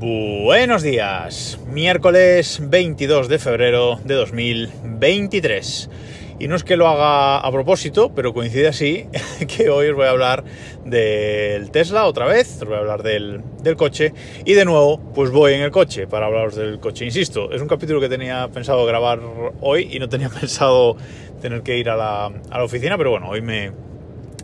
Buenos 0.00 0.84
días, 0.84 1.58
miércoles 1.66 2.60
22 2.62 3.28
de 3.28 3.40
febrero 3.40 3.98
de 4.04 4.14
2023. 4.14 5.90
Y 6.38 6.46
no 6.46 6.54
es 6.54 6.62
que 6.62 6.76
lo 6.76 6.86
haga 6.86 7.38
a 7.38 7.50
propósito, 7.50 8.12
pero 8.14 8.32
coincide 8.32 8.68
así 8.68 9.08
que 9.48 9.70
hoy 9.70 9.88
os 9.88 9.96
voy 9.96 10.06
a 10.06 10.10
hablar 10.10 10.44
del 10.84 11.72
Tesla 11.72 12.04
otra 12.04 12.26
vez, 12.26 12.62
os 12.62 12.68
voy 12.68 12.76
a 12.76 12.78
hablar 12.78 13.02
del, 13.02 13.42
coche 13.76 14.14
y 14.44 14.52
de 14.52 14.64
nuevo 14.64 15.00
pues 15.16 15.32
voy 15.32 15.54
en 15.54 15.62
el 15.62 15.72
coche 15.72 16.06
para 16.06 16.26
hablaros 16.26 16.54
del 16.54 16.78
coche. 16.78 17.04
Insisto, 17.04 17.50
es 17.50 17.60
un 17.60 17.66
capítulo 17.66 18.00
que 18.00 18.08
tenía 18.08 18.46
pensado 18.54 18.86
grabar 18.86 19.18
hoy 19.60 19.88
y 19.90 19.98
no 19.98 20.08
tenía 20.08 20.28
pensado 20.40 20.96
tener 21.42 21.62
que 21.62 21.76
ir 21.76 21.90
a 21.90 21.96
la, 21.96 22.26
a 22.26 22.58
la 22.58 22.62
oficina, 22.62 22.96
pero 22.96 23.10
bueno, 23.10 23.30
hoy 23.30 23.42
me, 23.42 23.72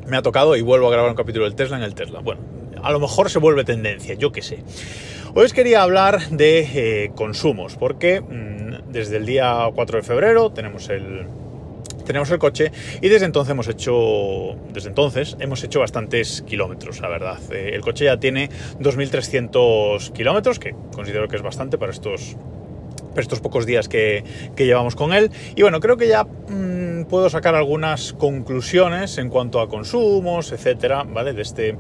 me 0.09 0.16
ha 0.16 0.23
tocado 0.23 0.57
y 0.57 0.62
vuelvo 0.62 0.89
a 0.89 0.91
grabar 0.91 1.11
un 1.11 1.16
capítulo 1.16 1.45
del 1.45 1.55
Tesla 1.55 1.77
en 1.77 1.84
el 1.84 1.95
Tesla. 1.95 2.18
Bueno, 2.18 2.41
a 2.82 2.91
lo 2.91 2.98
mejor 2.98 3.30
se 3.30 3.39
vuelve 3.39 3.63
tendencia, 3.63 4.14
yo 4.14 4.32
qué 4.32 4.43
sé. 4.43 4.64
Hoy 5.36 5.46
os 5.46 5.52
quería 5.52 5.82
hablar 5.82 6.29
de 6.30 6.61
eh, 6.61 7.11
consumos, 7.16 7.74
porque 7.74 8.20
mm, 8.20 8.93
desde 8.93 9.16
el 9.16 9.26
día 9.26 9.68
4 9.74 9.96
de 9.98 10.04
febrero 10.04 10.52
tenemos 10.52 10.88
el, 10.90 11.26
tenemos 12.07 12.30
el 12.30 12.38
coche 12.38 12.70
y 13.00 13.08
desde 13.08 13.26
entonces 13.26 13.50
hemos 13.50 13.66
hecho 13.66 14.54
desde 14.72 14.90
entonces 14.90 15.36
hemos 15.40 15.64
hecho 15.64 15.80
bastantes 15.80 16.43
kilómetros 16.43 17.00
la 17.00 17.08
verdad. 17.08 17.38
Eh, 17.50 17.72
el 17.74 17.80
coche 17.80 18.04
ya 18.04 18.20
tiene 18.20 18.48
2.300 18.79 20.12
kilómetros 20.12 20.60
que 20.60 20.72
considero 20.94 21.26
que 21.26 21.35
es 21.35 21.43
bastante 21.43 21.79
para 21.79 21.90
estos 21.90 22.36
estos 23.21 23.41
pocos 23.41 23.67
días 23.67 23.89
que, 23.89 24.25
llevamos 24.57 24.96
con 24.96 25.13
él. 25.13 25.31
Y 25.57 25.63
bueno, 25.63 25.81
creo 25.81 25.96
que 25.96 26.09
ya 26.09 26.25
mm, 26.25 27.05
puedo 27.09 27.29
sacar 27.31 27.55
algunas 27.55 28.13
conclusiones 28.14 29.18
en 29.18 29.29
cuanto 29.29 29.61
a 29.61 29.68
consumos, 29.68 30.53
etcétera, 30.53 31.05
¿vale? 31.05 31.32
De 31.32 31.43
este, 31.43 31.77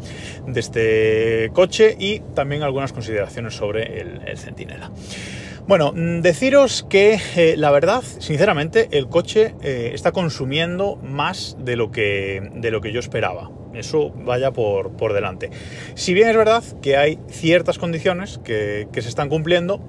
de 0.46 0.60
este 0.60 1.50
coche 1.52 1.96
y 1.98 2.20
también 2.34 2.62
algunas 2.62 2.92
consideraciones 2.92 3.54
sobre 3.54 4.00
el, 4.00 4.20
el 4.26 4.38
Centinela. 4.38 4.90
Bueno, 5.66 5.92
mm, 5.94 6.20
deciros 6.20 6.84
que 6.90 7.18
eh, 7.36 7.54
la 7.56 7.70
verdad, 7.70 8.02
sinceramente, 8.02 8.88
el 8.92 9.08
coche 9.08 9.54
eh, 9.62 9.92
está 9.94 10.12
consumiendo 10.12 10.96
más 10.96 11.56
de 11.58 11.76
lo 11.76 11.90
que, 11.90 12.50
de 12.54 12.70
lo 12.70 12.82
que 12.82 12.92
yo 12.92 13.00
esperaba. 13.00 13.50
Eso 13.72 14.10
vaya 14.10 14.50
por, 14.50 14.92
por 14.92 15.14
delante. 15.14 15.50
Si 15.94 16.12
bien 16.12 16.28
es 16.28 16.36
verdad 16.36 16.62
que 16.82 16.98
hay 16.98 17.18
ciertas 17.30 17.78
condiciones 17.78 18.38
que, 18.44 18.88
que 18.92 19.00
se 19.00 19.08
están 19.08 19.30
cumpliendo, 19.30 19.80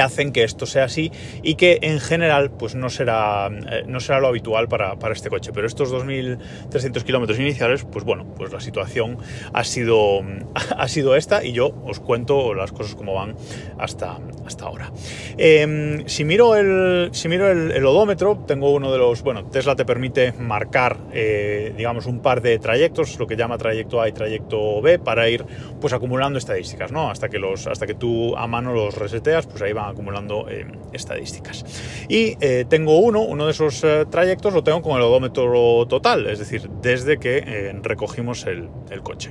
hacen 0.00 0.32
que 0.32 0.44
esto 0.44 0.66
sea 0.66 0.84
así 0.84 1.10
y 1.42 1.54
que 1.54 1.78
en 1.82 2.00
general 2.00 2.50
pues 2.50 2.74
no 2.74 2.88
será, 2.90 3.48
eh, 3.48 3.84
no 3.86 4.00
será 4.00 4.20
lo 4.20 4.28
habitual 4.28 4.68
para, 4.68 4.96
este 5.12 5.30
coche. 5.30 5.52
Pero 5.52 5.66
estos 5.66 5.92
2.300 5.92 7.02
kilómetros 7.02 7.38
iniciales, 7.38 7.84
pues 7.84 8.04
bueno, 8.04 8.26
pues 8.36 8.52
la 8.52 8.60
situación 8.60 9.18
ha 9.52 9.64
sido, 9.64 10.20
ha 10.76 10.88
sido 10.88 11.16
esta 11.16 11.44
y 11.44 11.52
yo 11.52 11.74
os 11.84 12.00
cuento 12.00 12.54
las 12.54 12.72
cosas 12.72 12.94
como 12.94 13.14
van 13.14 13.36
hasta, 13.78 14.18
hasta 14.46 14.64
ahora. 14.64 14.90
Em, 15.36 16.06
si 16.06 16.24
miro, 16.24 16.56
el, 16.56 17.10
si 17.12 17.28
miro 17.28 17.50
el, 17.50 17.84
odómetro, 17.84 18.44
tengo 18.46 18.72
uno 18.72 18.90
de 18.92 18.98
los, 18.98 19.22
bueno, 19.22 19.44
Tesla 19.46 19.76
te 19.76 19.84
permite 19.84 20.32
marcar, 20.32 20.96
eh, 21.12 21.72
digamos, 21.76 22.06
un 22.06 22.20
par 22.20 22.40
de 22.40 22.58
trayectos, 22.58 23.18
lo 23.18 23.26
que 23.26 23.36
llama 23.36 23.58
trayecto 23.58 24.00
A 24.00 24.08
y 24.08 24.12
trayecto 24.12 24.80
B, 24.80 24.98
para 24.98 25.28
ir 25.28 25.44
pues 25.80 25.92
acumulando 25.92 26.38
estadísticas, 26.38 26.92
¿no? 26.92 27.10
Hasta 27.10 27.28
que, 27.28 27.38
los, 27.38 27.66
hasta 27.66 27.86
que 27.86 27.94
tú 27.94 28.36
a 28.36 28.46
mano 28.46 28.72
los 28.72 28.96
reseteas, 28.96 29.46
pues 29.46 29.62
ahí 29.62 29.72
acumulando 29.88 30.48
eh, 30.48 30.66
estadísticas. 30.92 31.64
Y 32.08 32.36
eh, 32.40 32.64
tengo 32.68 32.98
uno, 32.98 33.22
uno 33.22 33.46
de 33.46 33.50
esos 33.50 33.82
eh, 33.84 34.06
trayectos 34.10 34.52
lo 34.54 34.64
tengo 34.64 34.82
con 34.82 34.96
el 34.96 35.02
odómetro 35.02 35.86
total, 35.86 36.26
es 36.26 36.38
decir, 36.38 36.68
desde 36.82 37.18
que 37.18 37.74
recogimos 37.82 38.46
el, 38.46 38.68
coche. 39.02 39.30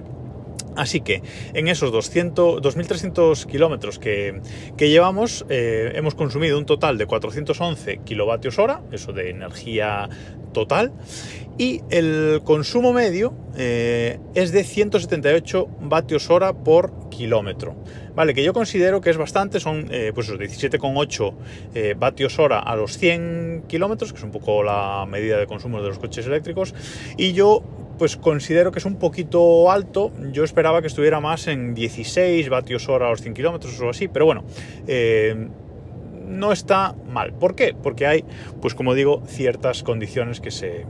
Así 0.75 1.02
que 1.02 1.21
en 1.53 1.67
esos 1.67 1.91
200, 1.91 2.61
2.300 2.61 3.45
kilómetros 3.45 3.99
que, 3.99 4.41
llevamos 4.77 5.45
hemos 5.49 6.16
consumido 6.16 6.57
un 6.57 6.66
total 6.66 6.97
de 6.97 7.05
411 7.05 8.01
kilovatios 8.06 8.59
hora, 8.59 8.81
eso 8.91 9.13
de 9.13 9.29
energía 9.29 10.09
total, 10.53 10.91
y 11.57 11.81
el 11.89 12.41
consumo 12.44 12.94
medio 12.94 13.34
es 13.56 14.51
de 14.51 14.63
178 14.63 15.67
vatios 15.81 16.29
hora 16.29 16.53
por 16.53 17.09
kilómetro. 17.09 17.75
Vale, 18.16 18.34
que 18.34 18.44
yo 18.44 18.53
considero 18.53 19.01
que 19.01 19.09
es 19.09 19.17
bastante, 19.17 19.59
son 19.59 19.88
eh, 19.91 20.11
pues 20.13 20.29
17,8 20.29 21.34
eh, 21.73 21.95
vatios 21.97 22.38
hora 22.40 22.59
a 22.59 22.75
los 22.75 22.97
100 22.97 23.63
kilómetros, 23.67 24.11
que 24.11 24.17
es 24.17 24.23
un 24.23 24.31
poco 24.31 24.63
la 24.63 25.05
medida 25.09 25.38
de 25.38 25.47
consumo 25.47 25.81
de 25.81 25.88
los 25.90 26.00
coches 26.00 26.25
eléctricos, 26.28 26.75
y 27.17 27.34
yo 27.34 27.63
pues 28.03 28.18
considero 28.18 28.74
que 28.74 28.80
es 28.80 28.86
un 28.86 28.97
poquito 28.97 29.72
alto, 29.72 30.12
yo 30.34 30.44
esperaba 30.44 30.81
que 30.81 30.88
estuviera 30.88 31.22
más 31.22 31.47
en 31.47 31.74
16 31.74 32.50
vatios 32.50 32.90
hora 32.90 33.08
a 33.08 33.12
los 33.12 33.22
100 33.22 33.34
kilómetros 33.34 33.80
o 33.80 33.90
así, 33.90 34.09
pero 34.09 34.25
bueno, 34.25 34.44
eh, 34.88 35.47
no 36.28 36.52
está 36.52 36.96
mal. 37.08 37.31
¿Por 37.31 37.56
qué? 37.56 37.74
Porque 37.81 38.06
hay, 38.06 38.25
pues 38.62 38.75
como 38.75 38.94
digo, 38.94 39.24
ciertas 39.25 39.84
condiciones 39.84 40.41
que 40.41 40.52
se, 40.52 40.86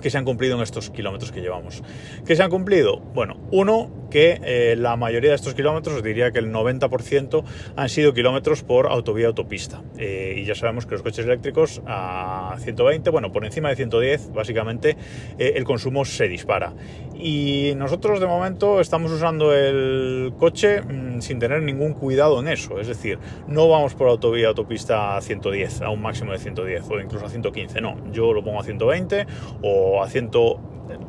que 0.00 0.10
se 0.10 0.18
han 0.18 0.24
cumplido 0.24 0.56
en 0.56 0.62
estos 0.62 0.90
kilómetros 0.90 1.32
que 1.32 1.40
llevamos. 1.40 1.82
¿Qué 2.26 2.36
se 2.36 2.42
han 2.42 2.50
cumplido? 2.50 2.98
Bueno, 2.98 3.36
uno, 3.50 3.90
que 4.10 4.40
eh, 4.44 4.76
la 4.76 4.96
mayoría 4.96 5.30
de 5.30 5.36
estos 5.36 5.54
kilómetros, 5.54 5.96
os 5.96 6.02
diría 6.02 6.32
que 6.32 6.40
el 6.40 6.52
90% 6.52 7.44
han 7.76 7.88
sido 7.88 8.12
kilómetros 8.12 8.62
por 8.62 8.88
autovía 8.88 9.28
autopista. 9.28 9.82
Eh, 9.96 10.34
y 10.38 10.44
ya 10.44 10.54
sabemos 10.54 10.84
que 10.84 10.92
los 10.92 11.02
coches 11.02 11.24
eléctricos 11.24 11.80
a 11.86 12.56
120, 12.58 13.08
bueno, 13.10 13.32
por 13.32 13.44
encima 13.44 13.70
de 13.70 13.76
110, 13.76 14.32
básicamente 14.32 14.96
eh, 15.38 15.52
el 15.56 15.64
consumo 15.64 16.04
se 16.04 16.28
dispara. 16.28 16.74
Y 17.14 17.74
nosotros 17.76 18.18
de 18.18 18.26
momento 18.26 18.80
estamos 18.80 19.12
usando 19.12 19.54
el 19.54 20.32
coche 20.38 20.80
mm, 20.82 21.20
sin 21.20 21.38
tener 21.38 21.62
ningún 21.62 21.92
cuidado 21.92 22.40
en 22.40 22.48
eso. 22.48 22.80
Es 22.80 22.88
decir, 22.88 23.18
no 23.46 23.68
vamos 23.68 23.94
por 23.94 24.08
autovía 24.08 24.48
autopista 24.48 25.16
a 25.16 25.20
110, 25.20 25.82
a 25.82 25.90
un 25.90 26.02
máximo 26.02 26.32
de 26.32 26.38
110 26.38 26.90
o 26.90 27.00
incluso 27.00 27.26
a 27.26 27.28
115. 27.28 27.80
No, 27.80 27.96
yo 28.12 28.32
lo 28.32 28.42
pongo 28.42 28.60
a 28.60 28.64
120 28.64 29.26
o 29.62 29.89
a 30.02 30.08
100. 30.08 30.30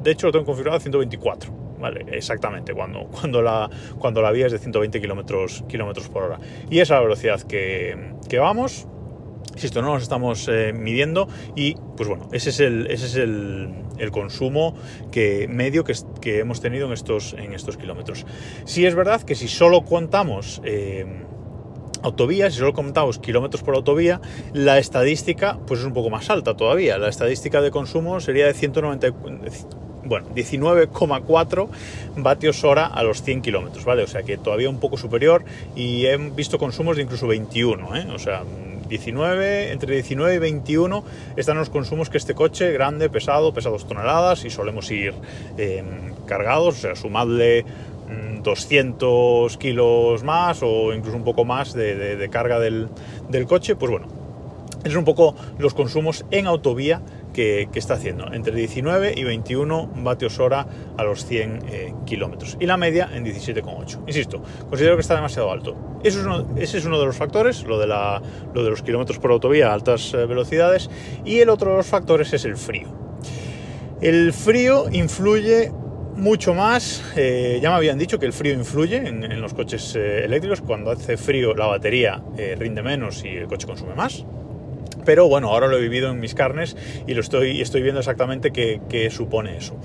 De 0.04 0.12
hecho, 0.12 0.28
lo 0.28 0.34
tengo 0.34 0.46
configurado 0.46 0.78
a 0.78 0.80
124. 0.80 1.62
¿vale? 1.82 2.06
Exactamente, 2.12 2.74
cuando, 2.74 3.08
cuando, 3.12 3.42
la, 3.42 3.70
cuando 3.98 4.22
la 4.22 4.32
vía 4.32 4.46
es 4.46 4.54
de 4.54 4.60
120 4.60 5.02
kilómetros 5.02 5.64
por 6.10 6.24
hora. 6.24 6.40
Y 6.70 6.80
esa 6.80 6.96
es 6.96 7.00
la 7.00 7.02
velocidad 7.02 7.42
que, 7.42 8.14
que 8.30 8.40
vamos. 8.40 8.88
esto 9.56 9.82
no 9.82 9.94
nos 9.94 10.04
estamos 10.04 10.48
eh, 10.48 10.72
midiendo 10.74 11.28
y 11.56 11.76
pues 11.98 12.08
bueno, 12.08 12.30
ese 12.32 12.52
es 12.52 12.60
el, 12.62 12.88
ese 12.88 13.08
es 13.08 13.16
el, 13.16 13.74
el 13.98 14.12
consumo 14.12 14.76
que, 15.12 15.48
medio 15.50 15.84
que, 15.84 15.94
que, 16.22 16.40
hemos 16.40 16.62
tenido 16.62 16.88
en 16.88 16.94
estos, 16.94 17.34
en 17.34 17.54
estos 17.54 17.78
kilómetros. 17.78 18.26
Sí 18.66 18.86
es 18.86 18.96
verdad 18.96 19.22
que 19.24 19.36
si 19.36 19.48
solo 19.48 19.84
contamos 19.84 20.62
eh, 20.64 21.06
autovías, 22.04 22.54
si 22.54 22.60
solo 22.60 22.74
contamos 22.74 23.20
kilómetros 23.20 23.64
por 23.64 23.76
autovía, 23.76 24.22
la 24.54 24.78
estadística 24.80 25.58
pues 25.68 25.82
es 25.82 25.86
un 25.86 25.94
poco 25.94 26.10
más 26.10 26.30
alta 26.30 26.56
todavía. 26.56 26.98
La 26.98 27.10
estadística 27.10 27.62
de 27.62 27.72
consumo 27.72 28.20
sería 28.20 28.46
de 28.46 28.54
190, 28.54 29.12
bueno, 30.04 30.28
19,4 30.36 31.68
vatios 32.18 32.64
hora 32.64 32.86
a 32.86 33.04
los 33.04 33.22
100 33.22 33.42
kilómetros, 33.42 33.86
¿vale? 33.86 34.04
O 34.04 34.08
sea 34.08 34.24
que 34.24 34.38
todavía 34.38 34.70
un 34.70 34.80
poco 34.80 34.98
superior 34.98 35.44
y 35.76 36.06
he 36.06 36.18
visto 36.18 36.58
consumos 36.58 36.98
de 36.98 37.04
incluso 37.04 37.28
21, 37.28 37.96
¿eh? 37.96 38.08
O 38.14 38.20
sea, 38.20 38.44
19, 38.92 39.72
entre 39.72 39.94
19 39.94 40.36
y 40.36 40.38
21 40.38 41.04
están 41.38 41.58
los 41.58 41.70
consumos 41.70 42.10
que 42.10 42.18
este 42.18 42.36
coche, 42.36 42.74
grande, 42.74 43.10
pesado, 43.10 43.54
pesa 43.54 43.70
2 43.70 43.88
toneladas 43.88 44.44
y 44.44 44.50
solemos 44.50 44.92
ir 44.92 45.14
em, 45.58 46.14
cargados, 46.26 46.78
o 46.78 46.82
sea, 46.82 46.96
sumadle 46.96 47.64
200 48.42 49.56
mm, 49.56 49.60
kilos 49.60 50.24
más 50.24 50.62
o 50.64 50.94
incluso 50.94 51.18
un 51.18 51.24
poco 51.24 51.46
más 51.46 51.74
de, 51.74 52.30
carga 52.32 52.60
del, 52.60 52.90
coche, 53.48 53.76
pues 53.76 53.92
bueno, 53.92 54.08
es 54.84 54.96
un 54.96 55.06
poco 55.06 55.36
los 55.58 55.74
consumos 55.74 56.26
en 56.32 56.48
autovía 56.48 57.02
que, 57.34 57.70
está 57.74 57.94
haciendo, 57.94 58.34
entre 58.34 58.54
19 58.54 59.14
y 59.16 59.24
21 59.24 59.92
vatios 59.98 60.40
hora 60.40 60.68
a 60.98 61.04
los 61.04 61.26
100 61.26 61.60
eh, 61.70 61.94
kilómetros. 62.06 62.58
Y 62.60 62.66
la 62.66 62.78
media 62.78 63.10
en 63.14 63.26
17,8. 63.26 64.00
Insisto, 64.08 64.42
considero 64.70 64.96
que 64.96 65.02
está 65.02 65.16
demasiado 65.16 65.52
alto. 65.52 65.76
Eso 66.04 66.20
es 66.20 66.26
uno, 66.26 66.48
ese 66.58 66.80
es 66.80 66.86
uno 66.86 67.00
de 67.00 67.06
los 67.06 67.16
factores, 67.16 67.64
lo 67.64 67.80
de, 67.80 67.88
la, 67.88 68.22
de 68.54 68.70
los 68.70 68.82
kilómetros 68.82 69.20
por 69.20 69.32
autovía 69.32 69.70
a 69.70 69.74
altas 69.74 70.14
eh, 70.14 70.26
velocidades. 70.26 70.90
Y 71.24 71.40
el 71.40 71.50
otro 71.50 71.72
de 71.72 71.78
los 71.78 71.88
factores 71.88 72.34
es 72.34 72.44
el 72.44 72.58
frío. 72.58 72.90
El 74.02 74.34
frío 74.34 74.86
influye 74.92 75.72
mucho 76.22 76.54
más. 76.54 77.04
Eh, 77.18 77.60
ya 77.62 77.72
me 77.72 77.76
habían 77.76 77.98
dicho 77.98 78.20
que 78.20 78.28
el 78.28 78.34
frío 78.34 78.54
influye 78.54 78.98
en, 78.98 79.42
los 79.42 79.54
coches 79.54 79.96
eléctricos. 79.96 80.62
Cuando 80.62 80.92
hace 80.92 81.18
frío 81.18 81.54
la 81.56 81.66
batería 81.66 82.22
rinde 82.58 82.82
menos 82.84 83.26
y 83.26 83.30
el 83.30 83.48
coche 83.48 83.68
consume 83.68 83.96
más. 83.96 84.24
Pero 85.06 85.28
bueno, 85.28 85.50
ahora 85.50 85.68
lo 85.68 85.78
he 85.78 85.82
vivido 85.82 86.12
en 86.12 86.20
mis 86.20 86.36
carnes 86.36 86.78
y 87.08 87.14
lo 87.14 87.22
estoy, 87.22 87.62
estoy 87.62 87.82
viendo 87.82 88.00
exactamente 88.00 88.52
qué, 88.52 89.10
supone 89.10 89.58
eso. 89.58 89.76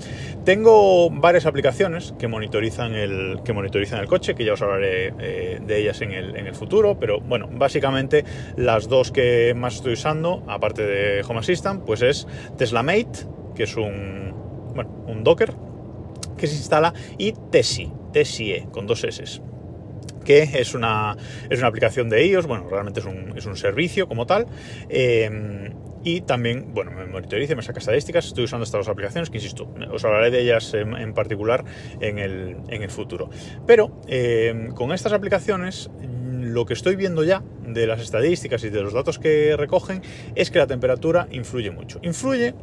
Tengo 0.45 1.09
varias 1.09 1.45
aplicaciones 1.45 2.13
que 2.19 2.27
monitorizan 2.27 2.93
el, 2.93 3.39
que 3.43 3.53
monitorizan 3.53 3.99
el 3.99 4.07
coche, 4.07 4.35
que 4.35 4.45
ya 4.45 4.53
os 4.53 4.61
hablaré 4.61 5.13
eh, 5.19 5.59
de 5.65 5.79
ellas 5.79 6.01
en 6.01 6.11
el, 6.11 6.35
en 6.35 6.47
el, 6.47 6.55
futuro, 6.55 6.97
pero 6.99 7.19
bueno, 7.19 7.49
básicamente 7.51 8.23
las 8.55 8.87
dos 8.87 9.11
que 9.11 9.53
más 9.55 9.75
estoy 9.75 9.93
usando, 9.93 10.43
aparte 10.47 10.85
de 10.85 11.23
Home 11.27 11.39
Assistant, 11.39 11.83
pues 11.83 12.01
es 12.01 12.27
Tesla 12.57 12.83
Mate, 12.83 13.25
que 13.55 13.63
es 13.63 13.75
un, 13.75 14.33
un 15.07 15.23
Docker 15.23 15.53
que 16.37 16.47
se 16.47 16.55
instala, 16.55 16.93
y 17.17 17.33
Tessie, 17.51 17.91
Tessie, 18.13 18.67
con 18.71 18.87
dos 18.87 19.03
S 19.03 19.41
que 20.23 20.43
es 20.43 20.73
una, 20.75 21.15
es 21.49 21.59
una 21.59 21.69
aplicación 21.69 22.09
de 22.09 22.27
iOS, 22.27 22.47
bueno, 22.47 22.67
realmente 22.69 22.99
es 22.99 23.05
un, 23.05 23.37
es 23.37 23.45
un 23.45 23.55
servicio 23.55 24.09
como 24.09 24.25
tal. 24.25 24.45
Eh, 24.89 25.71
y 26.03 26.21
también, 26.21 26.73
bueno, 26.73 26.91
me 26.91 27.05
monitoriza, 27.05 27.55
me 27.55 27.61
saca 27.61 27.79
estadísticas, 27.79 28.25
estoy 28.25 28.45
usando 28.45 28.63
estas 28.63 28.79
dos 28.79 28.89
aplicaciones 28.89 29.29
que, 29.29 29.37
insisto, 29.37 29.73
os 29.91 30.05
hablaré 30.05 30.31
de 30.31 30.41
ellas 30.41 30.73
en, 30.73 31.13
particular 31.13 31.65
en 31.99 32.17
el, 32.19 32.57
en 32.69 32.83
el, 32.83 32.89
futuro. 32.89 33.29
Pero 33.65 33.99
eh, 34.07 34.69
con 34.75 34.91
estas 34.91 35.13
aplicaciones 35.13 35.89
lo 36.01 36.65
que 36.65 36.73
estoy 36.73 36.95
viendo 36.95 37.23
ya 37.23 37.43
de 37.65 37.87
las 37.87 37.99
estadísticas 37.99 38.63
y 38.63 38.69
de 38.69 38.81
los 38.81 38.93
datos 38.93 39.19
que 39.19 39.55
recogen 39.57 40.01
es 40.35 40.49
que 40.51 40.59
la 40.59 40.67
temperatura 40.67 41.27
influye 41.31 41.71
mucho. 41.71 41.99
Influye 42.03 42.53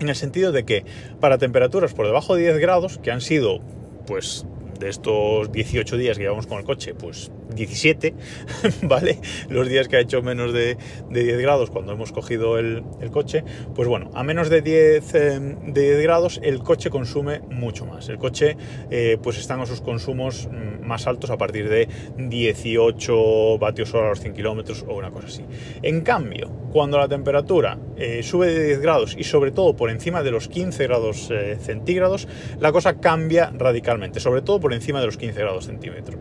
en 0.00 0.08
el 0.08 0.16
sentido 0.16 0.52
de 0.52 0.64
que 0.64 0.84
para 1.20 1.38
temperaturas 1.38 1.94
por 1.94 2.06
debajo 2.06 2.34
de 2.34 2.42
10 2.42 2.58
grados, 2.58 2.98
que 2.98 3.10
han 3.10 3.20
sido 3.20 3.60
pues 4.06 4.46
de 4.78 4.88
estos 4.88 5.50
18 5.52 5.96
días 5.96 6.16
que 6.16 6.24
llevamos 6.24 6.46
con 6.46 6.58
el 6.58 6.64
coche, 6.64 6.94
pues 6.94 7.30
17, 7.54 8.14
¿vale? 8.82 9.18
Los 9.48 9.68
días 9.68 9.88
que 9.88 9.96
ha 9.96 10.00
hecho 10.00 10.22
menos 10.22 10.52
de, 10.52 10.76
10 11.10 11.40
grados 11.40 11.70
cuando 11.70 11.92
hemos 11.92 12.12
cogido 12.12 12.58
el, 12.58 12.84
coche, 13.10 13.44
pues 13.74 13.88
bueno, 13.88 14.10
a 14.14 14.22
menos 14.22 14.50
de 14.50 14.62
10, 14.62 15.14
em, 15.14 15.72
de 15.72 15.82
10 15.82 16.02
grados 16.02 16.40
el 16.42 16.60
coche 16.60 16.90
consume 16.90 17.40
mucho 17.50 17.86
más. 17.86 18.08
El 18.08 18.18
coche 18.18 18.56
eh, 18.90 19.18
pues 19.22 19.38
están 19.38 19.60
a 19.60 19.66
sus 19.66 19.80
consumos 19.80 20.48
mm, 20.50 20.86
más 20.86 21.06
altos 21.06 21.30
a 21.30 21.36
partir 21.36 21.68
de 21.68 21.88
18 22.16 23.58
vatios 23.58 23.94
hora 23.94 24.06
a 24.06 24.10
los 24.10 24.20
100 24.20 24.34
kilómetros 24.34 24.84
o 24.86 24.94
una 24.94 25.10
cosa 25.10 25.28
así. 25.28 25.44
En 25.82 26.02
cambio, 26.02 26.50
cuando 26.72 26.98
la 26.98 27.08
temperatura 27.08 27.78
eh, 27.96 28.22
sube 28.22 28.46
de 28.52 28.66
10 28.66 28.80
grados 28.80 29.16
y 29.18 29.24
sobre 29.24 29.50
todo 29.50 29.74
por 29.74 29.90
encima 29.90 30.22
de 30.22 30.30
los 30.30 30.48
15 30.48 30.84
grados 30.84 31.28
eh, 31.30 31.56
centígrados, 31.60 32.28
la 32.60 32.72
cosa 32.72 33.00
cambia 33.00 33.52
radicalmente, 33.56 34.20
sobre 34.20 34.42
todo 34.42 34.60
por 34.60 34.72
encima 34.72 35.00
de 35.00 35.06
los 35.06 35.16
15 35.16 35.40
grados 35.40 35.70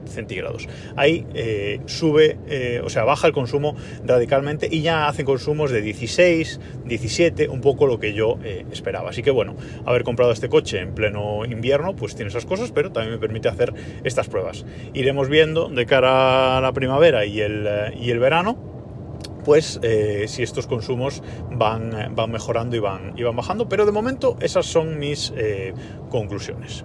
centígrados. 0.05 0.67
Ahí 0.95 1.16
eh, 1.33 1.79
sube, 1.85 2.37
eh, 2.47 2.81
o 2.83 2.89
sea, 2.89 3.03
baja 3.03 3.27
el 3.27 3.33
consumo 3.33 3.75
radicalmente 4.05 4.67
y 4.69 4.81
ya 4.81 5.07
hacen 5.07 5.25
consumos 5.25 5.71
de 5.71 5.81
16, 5.81 6.59
17, 6.85 7.49
un 7.49 7.61
poco 7.61 7.87
lo 7.87 7.99
que 7.99 8.13
yo 8.13 8.37
eh, 8.43 8.65
esperaba. 8.71 9.09
Así 9.09 9.23
que 9.23 9.31
bueno, 9.31 9.55
haber 9.85 10.03
comprado 10.03 10.31
este 10.31 10.49
coche 10.49 10.79
en 10.79 10.93
pleno 10.93 11.45
invierno, 11.45 11.95
pues 11.95 12.15
tiene 12.15 12.29
esas 12.29 12.45
cosas, 12.45 12.71
pero 12.71 12.91
también 12.91 13.13
me 13.13 13.19
permite 13.19 13.47
hacer 13.47 13.73
estas 14.03 14.27
pruebas. 14.27 14.65
Iremos 14.93 15.29
viendo 15.29 15.69
de 15.69 15.85
cara 15.85 16.57
a 16.57 16.61
la 16.61 16.73
primavera 16.73 17.25
y 17.25 17.41
el, 17.41 17.67
y 17.99 18.11
el 18.11 18.19
verano 18.19 18.57
pues 19.45 19.79
si 20.27 20.43
estos 20.43 20.67
consumos 20.67 21.23
van, 21.49 22.13
van 22.13 22.31
mejorando 22.31 22.75
y 22.75 22.79
van, 22.79 23.13
y 23.15 23.23
van 23.23 23.33
bajando, 23.33 23.69
pero 23.69 23.85
de 23.85 23.93
momento 23.93 24.35
esas 24.41 24.65
son 24.65 24.99
mis 24.99 25.33
conclusiones 26.09 26.83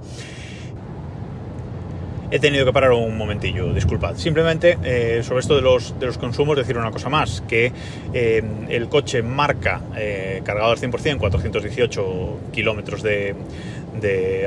he 2.32 2.38
tenido 2.38 2.64
que 2.64 2.72
parar 2.72 2.92
un 2.92 3.16
momentillo, 3.16 3.74
disculpad. 3.74 4.16
Simplemente 4.16 4.78
eh, 4.82 5.22
sobre 5.22 5.40
esto 5.40 5.54
de 5.54 5.60
los, 5.60 6.00
de 6.00 6.06
los 6.06 6.16
consumos 6.16 6.56
decir 6.56 6.78
una 6.78 6.90
cosa 6.90 7.10
más, 7.10 7.42
que 7.42 7.70
eh, 8.14 8.42
el 8.70 8.88
coche 8.88 9.22
marca 9.22 9.82
eh, 9.94 10.40
cargado 10.42 10.72
al 10.72 10.78
100% 10.78 11.18
418 11.18 12.38
kilómetros 12.50 13.02
de, 13.02 13.36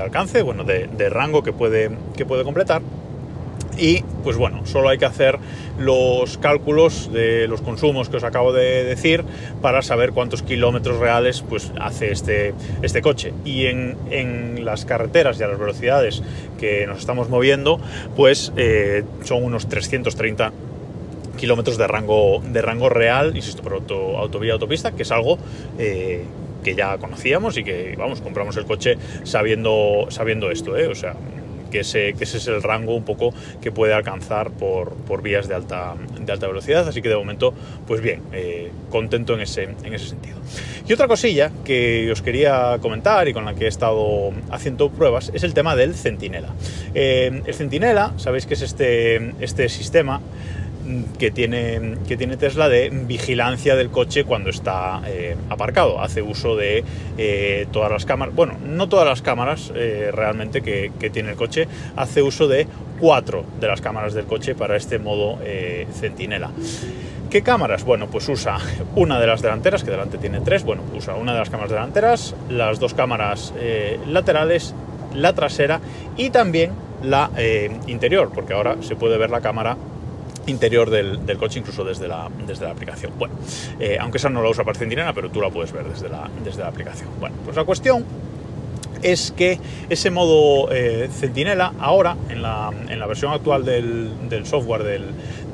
alcance, 0.02 0.42
bueno, 0.42 0.64
de, 0.64 0.88
de, 0.88 1.10
rango 1.10 1.44
que 1.44 1.54
puede, 1.54 1.92
que 2.18 2.26
puede 2.26 2.44
completar 2.44 2.82
y 3.78 4.04
pues 4.24 4.38
bueno, 4.38 4.66
solo 4.66 4.90
hay 4.90 4.98
que 4.98 5.06
hacer 5.06 5.40
los 5.78 6.38
cálculos 6.38 7.12
de 7.12 7.48
los 7.48 7.62
consumos 7.62 8.10
que 8.10 8.18
os 8.18 8.24
acabo 8.24 8.54
de 8.54 8.84
decir 8.84 9.24
para 9.62 9.82
saber 9.82 10.12
cuántos 10.12 10.42
kilómetros 10.42 11.00
reales 11.00 11.44
pues 11.48 11.72
hace 11.80 12.12
este, 12.12 12.54
este 12.82 13.02
coche. 13.02 13.34
Y 13.44 13.66
en, 13.68 13.96
las 14.66 14.86
carreteras 14.86 15.40
y 15.40 15.44
a 15.44 15.48
las 15.48 15.60
velocidades 15.60 16.24
que 16.60 16.88
nos 16.88 17.00
estamos 17.00 17.30
moviendo, 17.30 17.80
pues 18.16 18.52
eh, 18.58 19.04
son 19.24 19.44
unos 19.44 19.68
330 19.68 20.52
kilómetros 21.36 21.78
de 21.78 21.88
rango, 21.88 22.42
de 22.42 22.62
rango 22.62 22.90
real, 22.90 23.36
insisto, 23.36 23.62
por 23.62 23.74
auto, 23.74 24.18
autovía 24.18 24.54
autopista, 24.54 24.94
que 24.94 25.04
es 25.04 25.12
algo 25.12 25.38
eh, 25.78 26.24
que 26.64 26.74
ya 26.74 26.98
conocíamos 26.98 27.58
y 27.58 27.64
que, 27.64 27.96
vamos, 27.98 28.22
compramos 28.22 28.58
el 28.58 28.66
coche 28.66 28.98
sabiendo, 29.24 30.08
sabiendo 30.10 30.50
esto, 30.50 30.76
¿eh? 30.76 30.88
o 30.88 30.96
sea, 30.96 31.16
que 31.76 32.24
ese, 32.24 32.38
es 32.38 32.48
el 32.48 32.62
rango 32.64 32.96
un 32.96 33.04
poco 33.04 33.34
que 33.62 33.72
puede 33.72 33.94
alcanzar 33.94 34.52
por, 34.52 34.94
por 34.94 35.22
vías 35.22 35.48
de 35.48 35.56
alta, 35.56 35.96
de 36.20 36.32
alta 36.32 36.48
velocidad. 36.48 36.88
Así 36.88 37.02
que 37.02 37.10
de 37.10 37.16
momento, 37.16 37.54
pues 37.88 38.02
bien, 38.02 38.22
eh, 38.34 38.72
contento 38.90 39.34
en 39.34 39.42
ese, 39.42 39.64
en 39.84 39.94
ese 39.94 40.08
sentido. 40.08 40.38
Y 40.88 40.94
otra 40.94 41.08
cosilla 41.08 41.52
que 41.64 42.12
os 42.12 42.22
quería 42.22 42.78
comentar 42.82 43.28
y 43.28 43.34
con 43.34 43.46
la 43.46 43.56
que 43.56 43.66
he 43.66 43.68
estado 43.68 44.32
haciendo 44.52 44.90
pruebas 44.90 45.32
es 45.34 45.44
el 45.44 45.54
tema 45.54 45.76
del 45.76 45.96
Centinela. 45.96 46.50
Eh, 46.94 47.42
el 47.46 47.54
Centinela, 47.54 48.14
sabéis 48.18 48.46
que 48.46 48.54
es 48.54 48.62
este, 48.62 49.34
este 49.40 49.70
sistema 49.70 50.22
que 51.18 51.32
tiene, 51.32 51.98
que 52.08 52.18
tiene 52.18 52.38
Tesla 52.38 52.70
de 52.70 52.90
vigilancia 52.90 53.76
del 53.76 53.90
coche 53.90 54.24
cuando 54.24 54.50
está 54.50 55.02
eh, 55.08 55.36
aparcado. 55.50 56.02
Hace 56.02 56.22
uso 56.22 56.56
de 56.56 56.84
eh, 57.18 57.68
todas 57.72 57.92
las 57.92 58.06
cámaras, 58.06 58.36
bueno, 58.36 58.58
no 58.64 58.88
todas 58.88 59.08
las 59.08 59.22
cámaras 59.22 59.72
eh, 59.76 60.12
realmente 60.14 60.62
que, 60.62 60.92
tiene 61.10 61.32
el 61.32 61.36
coche, 61.36 61.68
hace 61.96 62.22
uso 62.22 62.48
de 62.48 62.68
cuatro 63.00 63.46
de 63.60 63.68
las 63.68 63.82
cámaras 63.82 64.14
del 64.14 64.26
coche 64.26 64.56
para 64.56 64.76
este 64.76 65.00
modo 65.00 65.38
centinela. 65.94 66.52
¿Qué 67.30 67.42
cámaras? 67.42 67.84
Bueno, 67.84 68.08
pues 68.08 68.28
usa 68.28 68.58
una 68.96 69.20
de 69.20 69.28
las 69.28 69.42
delanteras, 69.42 69.84
que 69.84 69.92
delante 69.92 70.18
tiene 70.18 70.42
tres, 70.42 70.64
bueno, 70.64 70.82
usa 70.96 71.16
una 71.16 71.34
de 71.34 71.40
las 71.40 71.50
cámaras 71.50 71.72
delanteras, 71.72 72.36
las 72.50 72.80
dos 72.80 72.94
cámaras 72.94 73.54
laterales, 74.08 74.74
la 75.14 75.34
trasera 75.34 75.80
y 76.18 76.32
también 76.32 76.72
la 77.04 77.30
interior, 77.88 78.32
porque 78.34 78.54
ahora 78.54 78.78
se 78.82 78.96
puede 78.96 79.18
ver 79.18 79.30
la 79.30 79.42
cámara 79.42 79.78
interior 80.48 80.90
del, 80.90 81.38
coche, 81.38 81.60
incluso 81.60 81.84
desde 81.84 82.08
la, 82.08 82.30
desde 82.46 82.66
la 82.66 82.72
aplicación. 82.72 83.14
Bueno, 83.18 83.36
eh, 83.80 83.98
aunque 84.00 84.18
esa 84.18 84.30
no 84.30 84.42
la 84.42 84.50
usa 84.50 84.64
para 84.64 84.78
Centinela, 84.78 85.14
pero 85.14 85.30
tú 85.30 85.42
la 85.42 85.50
puedes 85.50 85.72
ver 85.72 85.86
desde 85.86 86.10
la, 86.10 86.30
desde 86.44 86.62
la 86.62 86.68
aplicación. 86.68 87.10
Bueno, 87.20 87.36
pues 87.44 87.56
la 87.56 87.64
cuestión 87.64 88.06
es 89.02 89.32
que 89.32 89.60
ese 89.90 90.10
modo 90.10 90.72
eh, 90.72 91.10
Centinela 91.12 91.74
ahora, 91.80 92.16
en 92.30 92.42
la, 92.42 92.72
en 92.90 93.00
la, 93.00 93.06
versión 93.06 93.32
actual 93.32 93.66
del, 93.66 94.30
del 94.30 94.46
software 94.46 94.84
del, 94.84 95.04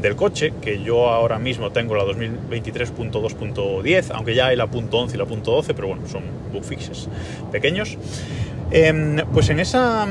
del, 0.01 0.15
coche, 0.15 0.53
que 0.61 0.81
yo 0.81 1.09
ahora 1.09 1.37
mismo 1.37 1.71
tengo 1.71 1.95
la 1.95 2.03
2023.2.10, 2.05 4.11
aunque 4.13 4.35
ya 4.35 4.47
hay 4.47 4.55
la 4.55 4.67
.11 4.67 5.13
y 5.13 5.17
la 5.17 5.25
.12, 5.25 5.73
pero 5.75 5.89
bueno, 5.89 6.07
son 6.07 6.23
bug 6.53 6.63
fixes 6.63 7.09
pequeños, 7.51 7.97
Em, 8.73 9.17
pues 9.33 9.49
en 9.49 9.59
esa, 9.59 10.07